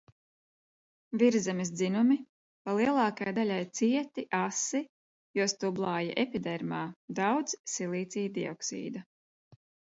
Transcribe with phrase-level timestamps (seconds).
[1.23, 2.17] Virszemes dzinumi
[2.67, 4.83] pa lielākai daļai cieti, asi,
[5.41, 6.83] jo stublāja epidermā
[7.23, 9.09] daudz silīcija dioksīda.